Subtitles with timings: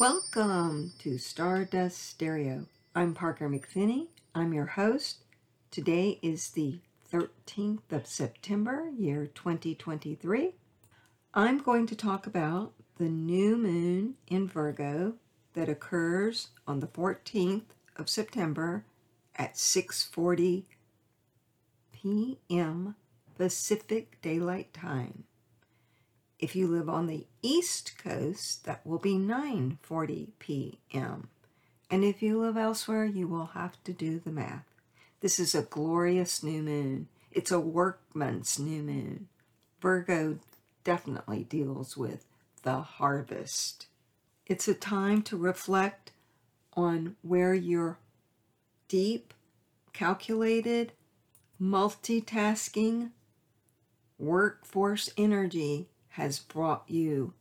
[0.00, 2.64] Welcome to Stardust Stereo.
[2.94, 4.06] I'm Parker McPhinney.
[4.34, 5.18] I'm your host.
[5.70, 6.78] Today is the
[7.12, 10.54] 13th of September, year 2023.
[11.34, 15.16] I'm going to talk about the new moon in Virgo
[15.52, 18.86] that occurs on the 14th of September
[19.36, 20.62] at 6:40
[21.92, 22.94] p.m.
[23.36, 25.24] Pacific Daylight Time.
[26.40, 31.28] If you live on the East Coast, that will be 9:40 p.m.
[31.90, 34.64] And if you live elsewhere, you will have to do the math.
[35.20, 37.08] This is a glorious new moon.
[37.30, 39.28] It's a workman's new moon.
[39.82, 40.38] Virgo
[40.82, 42.24] definitely deals with
[42.62, 43.88] the harvest.
[44.46, 46.12] It's a time to reflect
[46.74, 47.98] on where your
[48.88, 49.34] deep,
[49.92, 50.92] calculated,
[51.60, 53.10] multitasking
[54.18, 57.34] workforce energy has brought you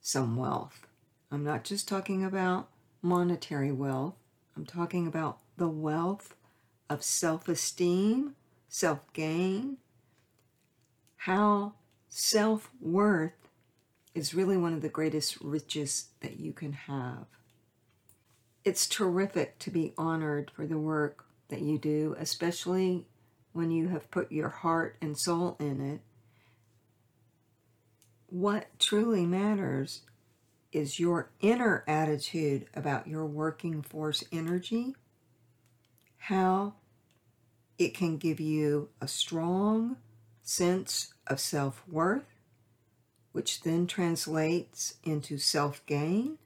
[0.00, 0.86] some wealth.
[1.30, 2.68] I'm not just talking about
[3.02, 4.14] monetary wealth,
[4.56, 6.34] I'm talking about the wealth
[6.88, 8.34] of self esteem,
[8.68, 9.78] self gain,
[11.16, 11.74] how
[12.08, 13.32] self worth
[14.14, 17.26] is really one of the greatest riches that you can have.
[18.64, 23.06] It's terrific to be honored for the work that you do, especially
[23.52, 26.00] when you have put your heart and soul in it
[28.28, 30.02] what truly matters
[30.72, 34.94] is your inner attitude about your working force energy,
[36.18, 36.74] how
[37.78, 39.96] it can give you a strong
[40.42, 42.40] sense of self worth,
[43.32, 46.38] which then translates into self gain.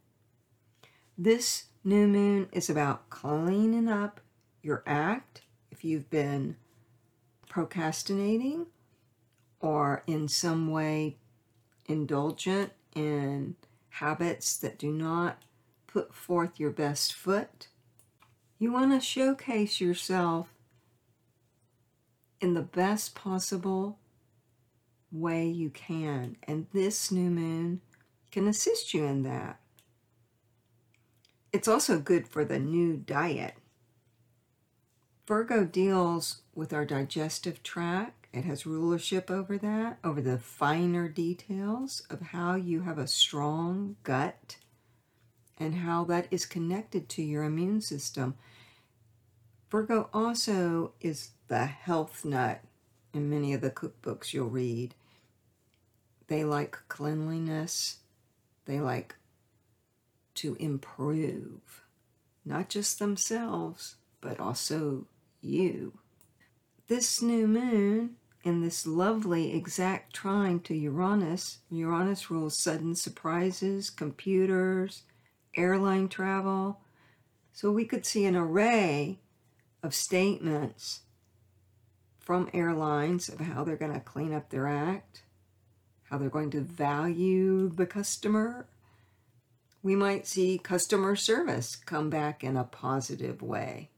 [1.17, 4.21] This new moon is about cleaning up
[4.63, 6.57] your act if you've been
[7.49, 8.67] procrastinating
[9.61, 11.17] or in some way
[11.91, 13.57] indulgent in
[13.91, 15.43] habits that do not
[15.87, 17.69] put forth your best foot.
[18.59, 20.49] You want to showcase yourself
[22.41, 23.99] in the best possible
[25.11, 27.81] way you can, and this new moon
[28.31, 29.59] can assist you in that.
[31.53, 33.55] It's also good for the new diet.
[35.27, 42.03] Virgo deals with our digestive tract it has rulership over that, over the finer details
[42.11, 44.57] of how you have a strong gut
[45.59, 48.37] and how that is connected to your immune system.
[49.69, 52.63] Virgo also is the health nut
[53.13, 54.95] in many of the cookbooks you'll read.
[56.29, 57.99] They like cleanliness,
[58.65, 59.17] they like
[60.37, 61.85] to improve,
[62.45, 65.07] not just themselves, but also
[65.41, 65.99] you.
[66.87, 71.59] This new moon in this lovely exact trine to Uranus.
[71.71, 75.03] Uranus rules sudden surprises, computers,
[75.55, 76.81] airline travel.
[77.53, 79.19] So we could see an array
[79.83, 81.01] of statements
[82.19, 85.23] from airlines of how they're going to clean up their act,
[86.05, 88.67] how they're going to value the customer.
[89.83, 93.91] We might see customer service come back in a positive way.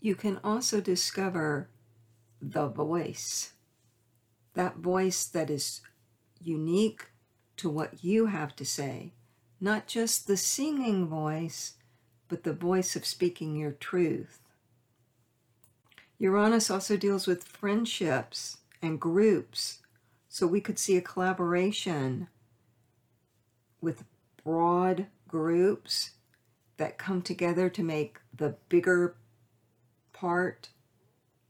[0.00, 1.68] You can also discover
[2.50, 3.52] the voice.
[4.54, 5.80] That voice that is
[6.40, 7.06] unique
[7.56, 9.14] to what you have to say,
[9.60, 11.74] not just the singing voice,
[12.28, 14.40] but the voice of speaking your truth.
[16.18, 19.80] Uranus also deals with friendships and groups,
[20.28, 22.28] so we could see a collaboration
[23.80, 24.04] with
[24.42, 26.10] broad groups
[26.76, 29.16] that come together to make the bigger
[30.12, 30.68] part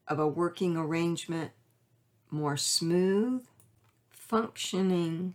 [0.08, 1.52] of a working arrangement
[2.30, 3.44] more smooth,
[4.10, 5.34] functioning,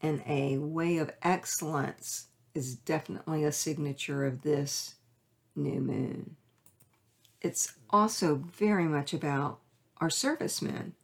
[0.00, 4.94] and a way of excellence is definitely a signature of this
[5.54, 6.36] new moon.
[7.40, 9.58] It's also very much about
[9.98, 10.94] our servicemen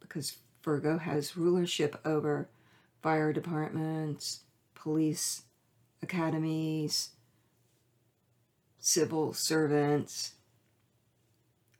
[0.00, 2.48] because Virgo has rulership over
[3.02, 4.40] fire departments,
[4.74, 5.42] police
[6.02, 7.10] academies,
[8.78, 10.35] civil servants,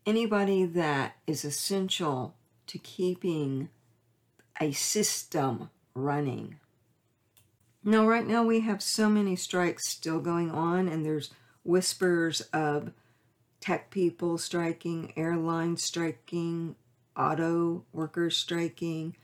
[0.06, 2.34] anybody that is essential
[2.68, 3.68] to keeping
[4.60, 6.56] a system running.
[7.84, 11.32] Now, right now, we have so many strikes still going on, and there's
[11.62, 12.92] whispers of
[13.60, 16.76] tech people striking, airlines striking,
[17.16, 19.16] auto workers striking.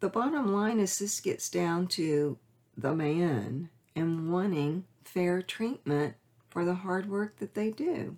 [0.00, 2.38] The bottom line is this gets down to
[2.76, 6.14] the man and wanting fair treatment
[6.50, 8.16] for the hard work that they do.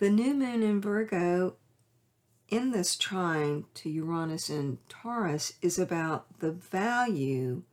[0.00, 1.56] The new moon in Virgo
[2.48, 7.64] in this trine to Uranus and Taurus is about the value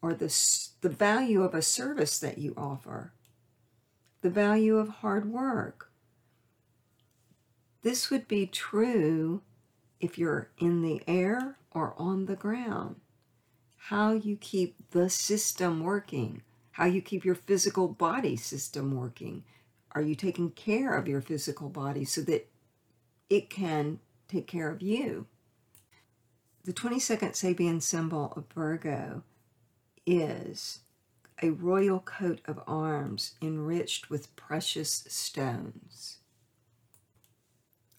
[0.00, 0.32] or the,
[0.80, 3.12] the value of a service that you offer,
[4.22, 5.90] the value of hard work.
[7.82, 9.42] This would be true
[9.98, 13.00] if you're in the air or on the ground.
[13.76, 19.42] How you keep the system working, how you keep your physical body system working.
[19.96, 22.50] Are you taking care of your physical body so that
[23.30, 23.98] it can
[24.28, 25.26] take care of you?
[26.64, 29.22] The 22nd Sabian symbol of Virgo
[30.04, 30.80] is
[31.42, 36.18] a royal coat of arms enriched with precious stones.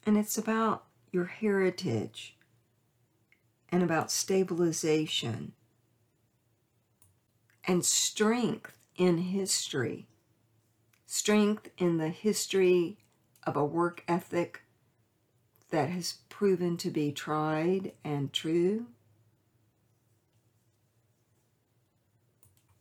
[0.06, 2.38] And it's about your heritage
[3.70, 5.54] and about stabilization
[7.64, 10.06] and strength in history,
[11.08, 13.00] strength in the history
[13.48, 14.62] of a work ethic
[15.72, 18.86] that has proven to be tried and true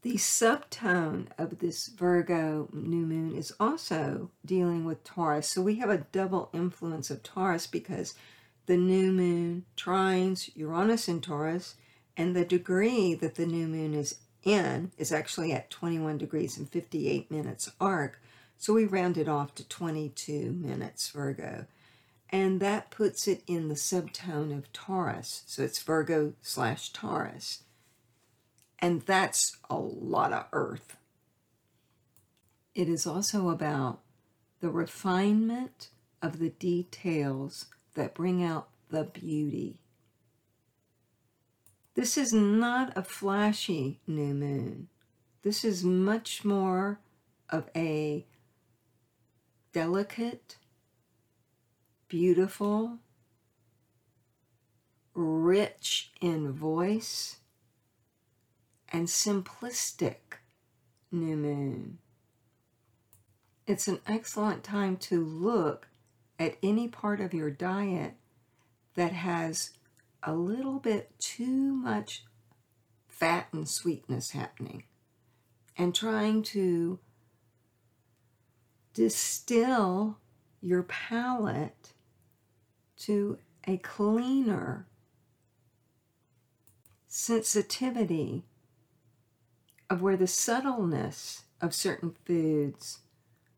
[0.06, 5.48] The subtone of this Virgo new moon is also dealing with Taurus.
[5.48, 8.14] So we have a double influence of Taurus because
[8.66, 11.74] the new moon trines Uranus in Taurus,
[12.16, 16.70] and the degree that the new moon is in is actually at 21 degrees and
[16.70, 18.22] 58 minutes arc.
[18.56, 21.66] So we round it off to 22 minutes Virgo.
[22.30, 25.42] And that puts it in the subtone of Taurus.
[25.46, 27.64] So it's Virgo slash Taurus.
[28.78, 30.96] And that's a lot of earth.
[32.74, 34.00] It is also about
[34.60, 35.88] the refinement
[36.22, 39.78] of the details that bring out the beauty.
[41.96, 44.88] This is not a flashy new moon.
[45.42, 47.00] This is much more
[47.48, 48.26] of a
[49.72, 50.58] delicate,
[52.06, 52.98] beautiful,
[55.14, 57.36] rich in voice,
[58.90, 60.42] and simplistic
[61.10, 61.96] new moon.
[63.66, 65.88] It's an excellent time to look
[66.38, 68.16] at any part of your diet
[68.96, 69.70] that has
[70.22, 72.24] a little bit too much
[73.06, 74.84] fat and sweetness happening
[75.76, 76.98] and trying to
[78.94, 80.18] distill
[80.60, 81.92] your palate
[82.96, 84.86] to a cleaner
[87.06, 88.44] sensitivity
[89.88, 93.00] of where the subtleness of certain foods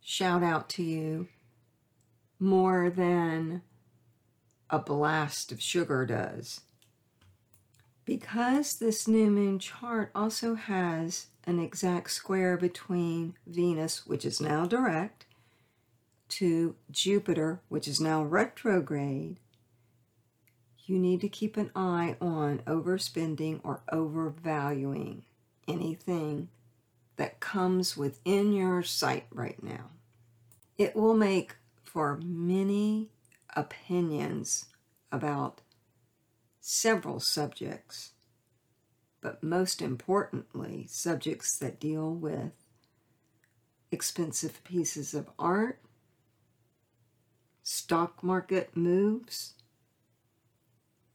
[0.01, 1.29] shout out to you
[2.39, 3.63] more than
[4.71, 6.61] a blast of sugar does.
[8.05, 14.67] Because this new moon chart also has an exact square between Venus, which is now
[14.67, 15.27] direct,
[16.29, 19.39] to Jupiter, which is now retrograde,
[20.85, 25.23] you need to keep an eye on overspending or overvaluing
[25.67, 26.49] anything
[27.17, 29.91] that comes within your sight right now.
[30.79, 33.11] It will make for many
[33.57, 34.67] opinions
[35.11, 35.61] about
[36.61, 38.13] several subjects,
[39.21, 42.53] but most importantly, subjects that deal with
[43.91, 45.81] expensive pieces of art,
[47.63, 49.55] stock market moves,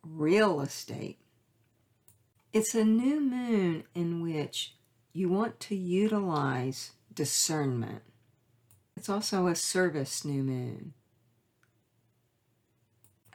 [0.03, 1.19] real estate,
[2.51, 4.75] it's a new moon in which
[5.11, 8.03] you want to utilize discernment.
[8.95, 10.93] It's also a service new moon.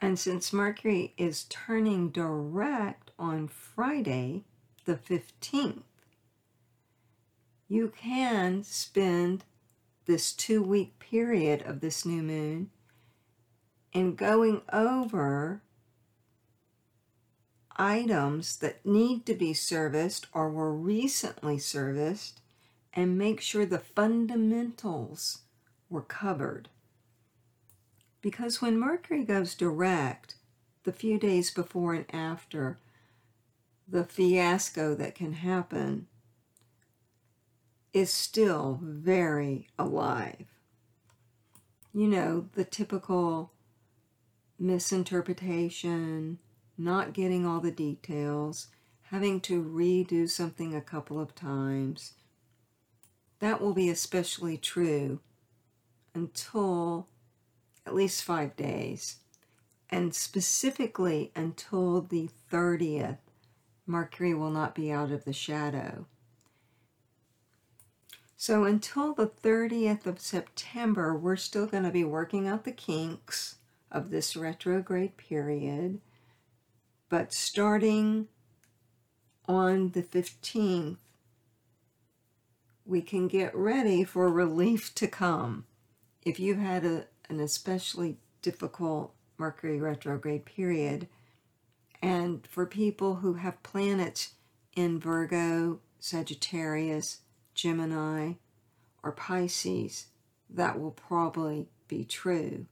[0.01, 4.45] And since Mercury is turning direct on Friday,
[4.85, 5.83] the 15th,
[7.67, 9.43] you can spend
[10.05, 12.71] this two week period of this new moon
[13.93, 15.61] in going over
[17.75, 22.41] items that need to be serviced or were recently serviced
[22.93, 25.39] and make sure the fundamentals
[25.89, 26.69] were covered.
[28.21, 30.35] Because when Mercury goes direct,
[30.83, 32.79] the few days before and after,
[33.87, 36.07] the fiasco that can happen
[37.93, 40.45] is still very alive.
[41.93, 43.51] You know, the typical
[44.59, 46.37] misinterpretation,
[46.77, 48.67] not getting all the details,
[49.03, 52.13] having to redo something a couple of times.
[53.39, 55.19] That will be especially true
[56.13, 57.07] until
[57.89, 59.15] at least five days,
[59.89, 63.17] and specifically until the 30th.
[63.87, 66.05] Mercury will not be out of the shadow.
[68.37, 73.55] So until the 30th of September, we're still going to be working out the kinks
[73.91, 75.99] of this retrograde period.
[77.09, 78.27] But starting
[79.47, 80.97] on the 15th,
[82.85, 85.65] we can get ready for relief to come.
[86.21, 91.07] If you had a, an especially difficult Mercury retrograde period,
[92.01, 94.33] and for people who have planets
[94.75, 97.19] in Virgo, Sagittarius,
[97.53, 98.33] Gemini,
[99.03, 100.07] or Pisces,
[100.49, 102.65] that will probably be true.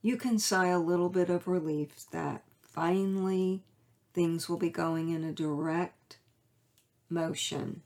[0.00, 3.62] You can sigh a little bit of relief that finally
[4.14, 6.18] things will be going in a direct
[7.10, 7.82] motion.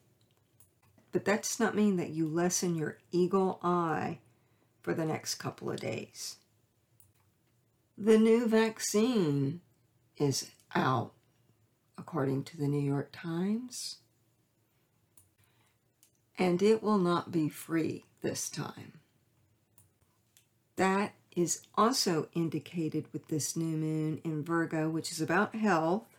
[1.10, 4.18] But that does not mean that you lessen your eagle eye
[4.82, 6.36] for the next couple of days.
[7.96, 9.60] The new vaccine
[10.16, 11.12] is out,
[11.96, 13.98] according to the New York Times,
[16.38, 19.00] and it will not be free this time.
[20.76, 26.16] That is also indicated with this new moon in Virgo, which is about health,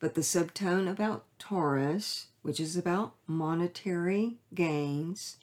[0.00, 5.36] but the subtone about Taurus, which is about monetary gains.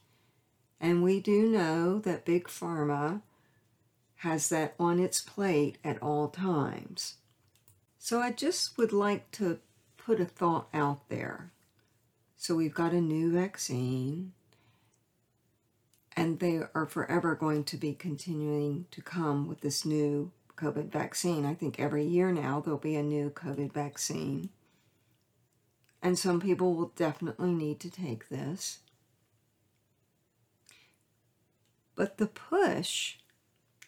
[0.80, 3.22] And we do know that Big Pharma
[4.18, 7.16] has that on its plate at all times.
[7.98, 9.60] So I just would like to
[9.98, 11.52] put a thought out there.
[12.38, 14.34] So we've got a new vaccine,
[16.16, 21.46] and they are forever going to be continuing to come with this new COVID vaccine.
[21.46, 24.50] I think every year now there'll be a new COVID vaccine.
[26.02, 28.80] And some people will definitely need to take this.
[31.96, 33.16] But the push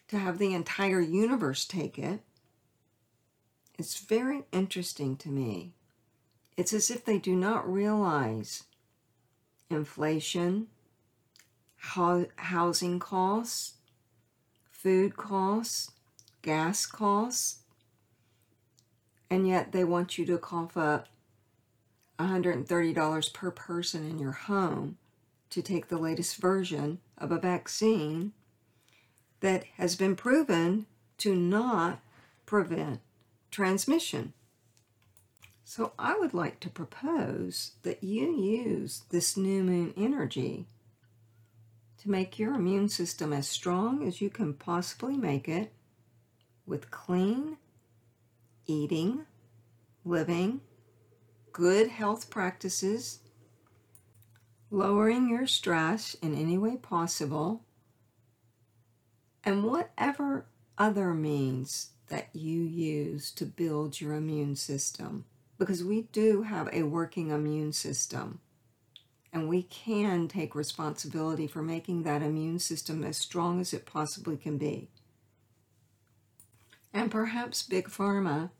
[0.07, 2.21] to have the entire universe take it
[3.77, 5.73] is very interesting to me.
[6.55, 8.63] It's as if they do not realize
[9.69, 10.67] inflation,
[11.77, 13.73] housing costs,
[14.71, 15.91] food costs,
[16.41, 17.59] gas costs,
[19.29, 21.07] and yet they want you to cough up
[22.17, 24.97] $130 per person in your home
[25.49, 28.33] to take the latest version of a vaccine
[29.39, 30.85] that has been proven
[31.17, 31.99] to not
[32.45, 32.99] prevent
[33.51, 34.33] transmission.
[35.63, 40.65] So I would like to propose that you use this new moon energy
[42.01, 45.73] to make your immune system as strong as you can possibly make it
[46.65, 47.57] with clean
[48.67, 49.25] eating,
[50.05, 50.61] living,
[51.51, 53.19] good health practices,
[54.69, 57.63] lowering your stress in any way possible,
[59.43, 60.45] and whatever
[60.77, 65.25] other means that you use to build your immune system.
[65.57, 68.39] Because we do have a working immune system.
[69.33, 74.37] And we can take responsibility for making that immune system as strong as it possibly
[74.37, 74.89] can be.
[76.93, 78.51] And perhaps Big Pharma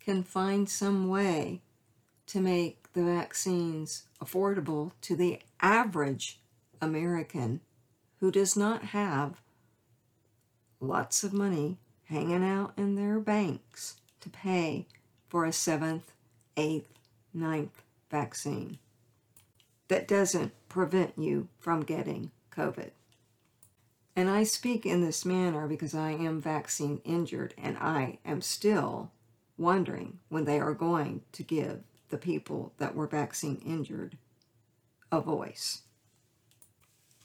[0.00, 1.62] can find some way
[2.26, 6.40] to make the vaccines affordable to the average
[6.80, 7.60] American
[8.18, 9.40] who does not have
[10.80, 14.86] lots of money hanging out in their banks to pay
[15.28, 16.12] for a seventh,
[16.56, 16.98] eighth,
[17.32, 18.78] ninth vaccine
[19.88, 22.90] that doesn't prevent you from getting COVID.
[24.16, 29.12] And I speak in this manner because I am vaccine injured and I am still
[29.56, 34.16] wondering when they are going to give the people that were vaccine injured
[35.10, 35.82] a voice.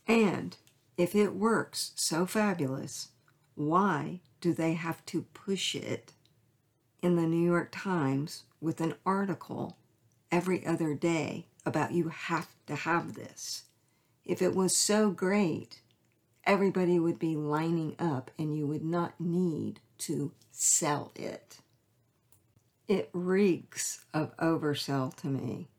[0.07, 0.55] And
[0.97, 3.09] if it works so fabulous,
[3.55, 6.13] why do they have to push it
[7.01, 9.77] in the New York Times with an article
[10.31, 13.63] every other day about you have to have this?
[14.23, 15.81] If it was so great,
[16.45, 21.59] everybody would be lining up and you would not need to sell it.
[22.87, 25.69] It reeks of oversell to me.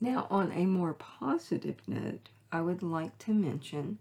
[0.00, 3.98] Now, on a more positive note, I would like to mention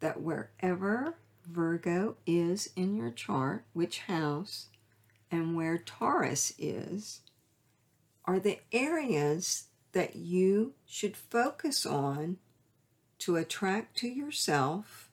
[0.00, 1.16] that wherever
[1.46, 4.68] Virgo is in your chart, which house,
[5.30, 7.20] and where Taurus is,
[8.24, 12.38] are the areas that you should focus on
[13.20, 15.10] to attract to yourself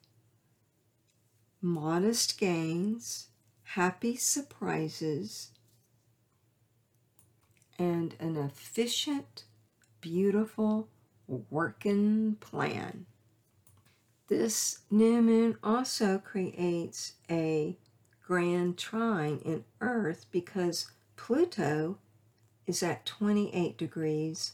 [1.62, 3.28] modest gains,
[3.74, 5.52] happy surprises,
[7.78, 9.44] and an efficient,
[10.00, 10.88] beautiful
[11.28, 13.06] working plan.
[14.30, 17.78] This new moon also creates a
[18.26, 21.98] grand trine in Earth because Pluto
[22.66, 24.54] is at 28 degrees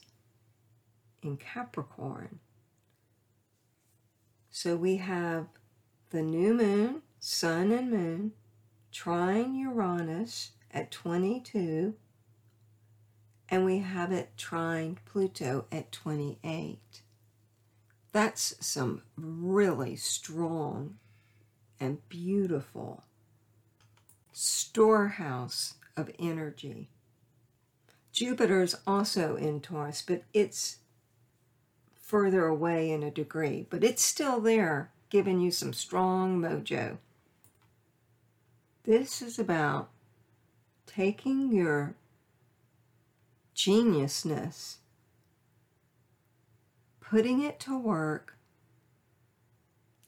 [1.21, 2.39] in Capricorn.
[4.49, 5.47] So we have
[6.09, 8.31] the new moon, sun and moon,
[8.93, 11.95] trine Uranus at 22,
[13.49, 16.79] and we have it trine Pluto at 28.
[18.11, 20.97] That's some really strong
[21.79, 23.03] and beautiful
[24.31, 26.89] storehouse of energy.
[28.11, 30.77] Jupiter is also in Taurus, but it's
[31.99, 36.97] further away in a degree, but it's still there, giving you some strong mojo.
[38.85, 39.91] This is about
[40.85, 41.95] taking your
[43.55, 44.77] geniusness,
[46.99, 48.35] putting it to work,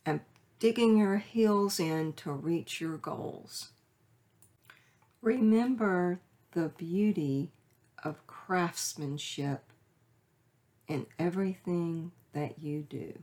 [0.05, 0.19] and
[0.59, 3.69] digging your heels in to reach your goals.
[5.21, 6.19] Remember
[6.51, 7.53] the beauty
[8.03, 9.71] of craftsmanship
[10.89, 13.19] in everything that you do.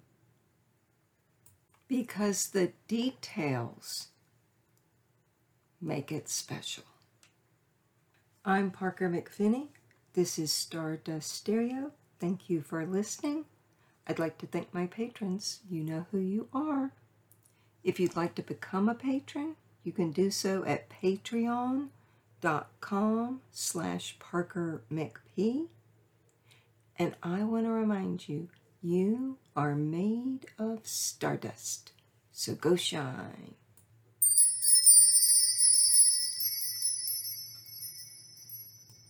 [1.88, 4.11] Because the details
[5.82, 6.84] make it special.
[8.44, 9.66] I'm Parker McPhinney.
[10.14, 11.90] This is Stardust Stereo.
[12.20, 13.46] Thank you for listening.
[14.06, 15.60] I'd like to thank my patrons.
[15.68, 16.92] You know who you are.
[17.82, 21.90] If you'd like to become a patron, you can do so at patreon.com
[23.50, 25.66] slash Parker McP.
[26.96, 28.48] And I want to remind you,
[28.82, 31.92] you are made of stardust.
[32.30, 33.54] So go shine.